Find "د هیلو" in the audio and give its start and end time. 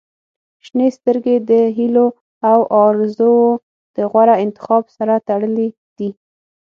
1.49-2.07